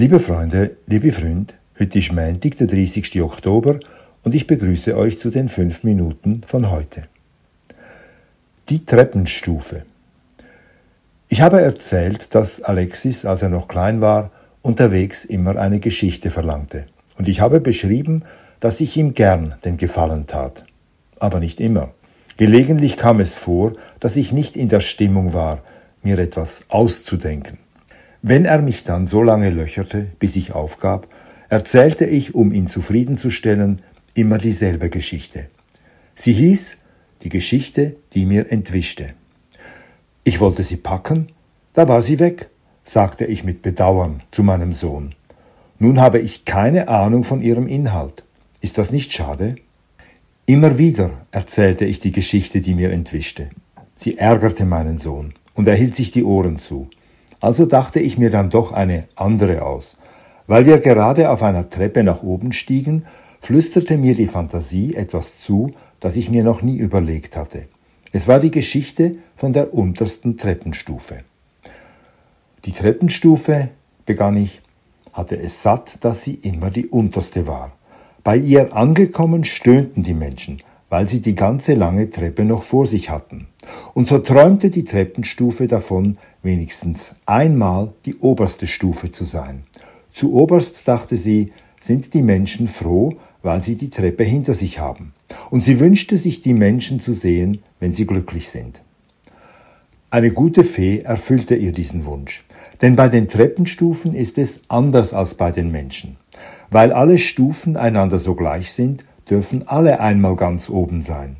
Liebe 0.00 0.18
Freunde, 0.18 0.78
liebe 0.86 1.12
Freunde, 1.12 1.52
heute 1.78 1.98
ist 1.98 2.10
Montag, 2.10 2.56
der 2.56 2.66
30. 2.68 3.20
Oktober 3.20 3.78
und 4.22 4.34
ich 4.34 4.46
begrüße 4.46 4.96
euch 4.96 5.20
zu 5.20 5.28
den 5.28 5.50
fünf 5.50 5.84
Minuten 5.84 6.40
von 6.46 6.70
heute. 6.70 7.02
Die 8.70 8.82
Treppenstufe. 8.86 9.82
Ich 11.28 11.42
habe 11.42 11.60
erzählt, 11.60 12.34
dass 12.34 12.62
Alexis, 12.62 13.26
als 13.26 13.42
er 13.42 13.50
noch 13.50 13.68
klein 13.68 14.00
war, 14.00 14.30
unterwegs 14.62 15.26
immer 15.26 15.56
eine 15.56 15.80
Geschichte 15.80 16.30
verlangte. 16.30 16.86
Und 17.18 17.28
ich 17.28 17.42
habe 17.42 17.60
beschrieben, 17.60 18.24
dass 18.58 18.80
ich 18.80 18.96
ihm 18.96 19.12
gern 19.12 19.56
den 19.66 19.76
Gefallen 19.76 20.26
tat. 20.26 20.64
Aber 21.18 21.40
nicht 21.40 21.60
immer. 21.60 21.90
Gelegentlich 22.38 22.96
kam 22.96 23.20
es 23.20 23.34
vor, 23.34 23.74
dass 24.00 24.16
ich 24.16 24.32
nicht 24.32 24.56
in 24.56 24.68
der 24.68 24.80
Stimmung 24.80 25.34
war, 25.34 25.60
mir 26.02 26.18
etwas 26.18 26.62
auszudenken. 26.70 27.58
Wenn 28.22 28.44
er 28.44 28.60
mich 28.60 28.84
dann 28.84 29.06
so 29.06 29.22
lange 29.22 29.50
löcherte, 29.50 30.08
bis 30.18 30.36
ich 30.36 30.52
aufgab, 30.52 31.08
erzählte 31.48 32.04
ich, 32.04 32.34
um 32.34 32.52
ihn 32.52 32.66
zufriedenzustellen, 32.66 33.80
immer 34.14 34.38
dieselbe 34.38 34.90
Geschichte. 34.90 35.46
Sie 36.14 36.32
hieß 36.32 36.76
die 37.22 37.30
Geschichte, 37.30 37.96
die 38.12 38.26
mir 38.26 38.52
entwischte. 38.52 39.14
Ich 40.22 40.40
wollte 40.40 40.62
sie 40.62 40.76
packen, 40.76 41.32
da 41.72 41.88
war 41.88 42.02
sie 42.02 42.18
weg, 42.18 42.50
sagte 42.84 43.24
ich 43.24 43.42
mit 43.42 43.62
Bedauern 43.62 44.22
zu 44.30 44.42
meinem 44.42 44.72
Sohn. 44.72 45.14
Nun 45.78 45.98
habe 45.98 46.18
ich 46.18 46.44
keine 46.44 46.88
Ahnung 46.88 47.24
von 47.24 47.40
ihrem 47.40 47.66
Inhalt. 47.66 48.24
Ist 48.60 48.76
das 48.76 48.92
nicht 48.92 49.12
schade? 49.12 49.56
Immer 50.44 50.76
wieder 50.76 51.26
erzählte 51.30 51.86
ich 51.86 52.00
die 52.00 52.12
Geschichte, 52.12 52.60
die 52.60 52.74
mir 52.74 52.90
entwischte. 52.90 53.48
Sie 53.96 54.18
ärgerte 54.18 54.66
meinen 54.66 54.98
Sohn, 54.98 55.32
und 55.54 55.66
er 55.68 55.74
hielt 55.74 55.96
sich 55.96 56.10
die 56.10 56.24
Ohren 56.24 56.58
zu. 56.58 56.90
Also 57.40 57.66
dachte 57.66 58.00
ich 58.00 58.18
mir 58.18 58.30
dann 58.30 58.50
doch 58.50 58.72
eine 58.72 59.06
andere 59.16 59.62
aus. 59.62 59.96
Weil 60.46 60.66
wir 60.66 60.78
gerade 60.78 61.30
auf 61.30 61.42
einer 61.42 61.70
Treppe 61.70 62.04
nach 62.04 62.22
oben 62.22 62.52
stiegen, 62.52 63.04
flüsterte 63.40 63.96
mir 63.98 64.14
die 64.14 64.26
Fantasie 64.26 64.94
etwas 64.94 65.38
zu, 65.38 65.72
das 66.00 66.16
ich 66.16 66.30
mir 66.30 66.44
noch 66.44 66.62
nie 66.62 66.76
überlegt 66.76 67.36
hatte. 67.36 67.68
Es 68.12 68.28
war 68.28 68.40
die 68.40 68.50
Geschichte 68.50 69.16
von 69.36 69.52
der 69.52 69.72
untersten 69.72 70.36
Treppenstufe. 70.36 71.18
Die 72.64 72.72
Treppenstufe, 72.72 73.70
begann 74.04 74.36
ich, 74.36 74.60
hatte 75.12 75.38
es 75.38 75.62
satt, 75.62 76.04
dass 76.04 76.22
sie 76.22 76.34
immer 76.34 76.70
die 76.70 76.88
unterste 76.88 77.46
war. 77.46 77.72
Bei 78.22 78.36
ihr 78.36 78.76
angekommen 78.76 79.44
stöhnten 79.44 80.02
die 80.02 80.14
Menschen, 80.14 80.60
weil 80.90 81.08
sie 81.08 81.22
die 81.22 81.34
ganze 81.34 81.74
lange 81.74 82.10
Treppe 82.10 82.44
noch 82.44 82.64
vor 82.64 82.86
sich 82.86 83.08
hatten. 83.08 83.46
Und 83.94 84.08
so 84.08 84.18
träumte 84.18 84.68
die 84.68 84.84
Treppenstufe 84.84 85.66
davon, 85.68 86.18
wenigstens 86.42 87.14
einmal 87.24 87.94
die 88.04 88.16
oberste 88.16 88.66
Stufe 88.66 89.10
zu 89.10 89.24
sein. 89.24 89.62
Zu 90.12 90.34
oberst, 90.34 90.86
dachte 90.86 91.16
sie, 91.16 91.52
sind 91.80 92.12
die 92.12 92.22
Menschen 92.22 92.66
froh, 92.66 93.14
weil 93.42 93.62
sie 93.62 93.76
die 93.76 93.88
Treppe 93.88 94.24
hinter 94.24 94.52
sich 94.52 94.80
haben. 94.80 95.14
Und 95.50 95.64
sie 95.64 95.80
wünschte 95.80 96.18
sich, 96.18 96.42
die 96.42 96.52
Menschen 96.52 97.00
zu 97.00 97.14
sehen, 97.14 97.62
wenn 97.78 97.94
sie 97.94 98.06
glücklich 98.06 98.50
sind. 98.50 98.82
Eine 100.10 100.32
gute 100.32 100.64
Fee 100.64 101.02
erfüllte 101.02 101.54
ihr 101.54 101.70
diesen 101.70 102.04
Wunsch. 102.04 102.44
Denn 102.82 102.96
bei 102.96 103.08
den 103.08 103.28
Treppenstufen 103.28 104.14
ist 104.14 104.38
es 104.38 104.62
anders 104.68 105.14
als 105.14 105.36
bei 105.36 105.52
den 105.52 105.70
Menschen. 105.70 106.16
Weil 106.68 106.92
alle 106.92 107.16
Stufen 107.16 107.76
einander 107.76 108.18
so 108.18 108.34
gleich 108.34 108.72
sind, 108.72 109.04
dürfen 109.30 109.68
alle 109.68 110.00
einmal 110.00 110.36
ganz 110.36 110.68
oben 110.68 111.02
sein. 111.02 111.36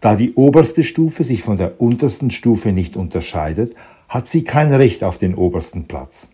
Da 0.00 0.16
die 0.16 0.34
oberste 0.34 0.82
Stufe 0.82 1.24
sich 1.24 1.42
von 1.42 1.56
der 1.56 1.80
untersten 1.80 2.30
Stufe 2.30 2.72
nicht 2.72 2.96
unterscheidet, 2.96 3.74
hat 4.08 4.28
sie 4.28 4.44
kein 4.44 4.72
Recht 4.72 5.04
auf 5.04 5.18
den 5.18 5.34
obersten 5.34 5.84
Platz. 5.84 6.28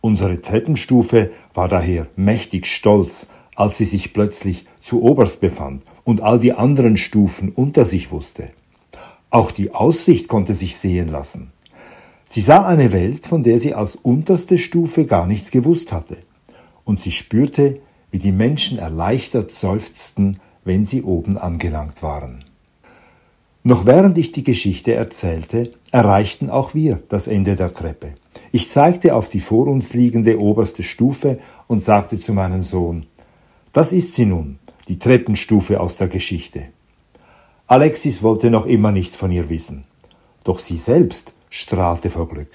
Unsere 0.00 0.40
Treppenstufe 0.40 1.30
war 1.52 1.68
daher 1.68 2.06
mächtig 2.16 2.66
stolz, 2.66 3.26
als 3.54 3.76
sie 3.76 3.84
sich 3.84 4.12
plötzlich 4.12 4.64
zu 4.80 5.02
oberst 5.02 5.40
befand 5.40 5.84
und 6.04 6.22
all 6.22 6.38
die 6.38 6.52
anderen 6.52 6.96
Stufen 6.96 7.50
unter 7.50 7.84
sich 7.84 8.10
wusste. 8.10 8.50
Auch 9.28 9.50
die 9.50 9.74
Aussicht 9.74 10.28
konnte 10.28 10.54
sich 10.54 10.76
sehen 10.76 11.08
lassen. 11.08 11.52
Sie 12.28 12.40
sah 12.40 12.66
eine 12.66 12.92
Welt, 12.92 13.26
von 13.26 13.42
der 13.42 13.58
sie 13.58 13.74
als 13.74 13.96
unterste 13.96 14.56
Stufe 14.56 15.04
gar 15.04 15.26
nichts 15.26 15.50
gewusst 15.50 15.92
hatte, 15.92 16.16
und 16.84 17.00
sie 17.00 17.10
spürte, 17.10 17.80
wie 18.10 18.18
die 18.18 18.32
Menschen 18.32 18.78
erleichtert 18.78 19.52
seufzten, 19.52 20.40
wenn 20.64 20.84
sie 20.84 21.02
oben 21.02 21.38
angelangt 21.38 22.02
waren. 22.02 22.44
Noch 23.62 23.84
während 23.84 24.16
ich 24.16 24.32
die 24.32 24.42
Geschichte 24.42 24.94
erzählte, 24.94 25.72
erreichten 25.90 26.48
auch 26.48 26.74
wir 26.74 27.02
das 27.08 27.26
Ende 27.26 27.56
der 27.56 27.70
Treppe. 27.70 28.14
Ich 28.52 28.70
zeigte 28.70 29.14
auf 29.14 29.28
die 29.28 29.40
vor 29.40 29.66
uns 29.66 29.92
liegende 29.92 30.40
oberste 30.40 30.82
Stufe 30.82 31.38
und 31.66 31.82
sagte 31.82 32.18
zu 32.18 32.32
meinem 32.32 32.62
Sohn, 32.62 33.06
das 33.72 33.92
ist 33.92 34.14
sie 34.14 34.24
nun, 34.24 34.58
die 34.88 34.98
Treppenstufe 34.98 35.78
aus 35.78 35.98
der 35.98 36.08
Geschichte. 36.08 36.64
Alexis 37.66 38.22
wollte 38.22 38.50
noch 38.50 38.66
immer 38.66 38.90
nichts 38.90 39.14
von 39.14 39.30
ihr 39.30 39.48
wissen. 39.48 39.84
Doch 40.42 40.58
sie 40.58 40.78
selbst 40.78 41.36
strahlte 41.50 42.10
vor 42.10 42.28
Glück. 42.28 42.50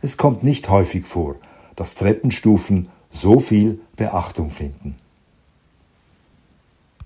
Es 0.00 0.16
kommt 0.16 0.42
nicht 0.42 0.70
häufig 0.70 1.04
vor, 1.04 1.36
dass 1.76 1.94
Treppenstufen 1.96 2.88
so 3.14 3.38
viel 3.38 3.80
Beachtung 3.96 4.50
finden. 4.50 4.96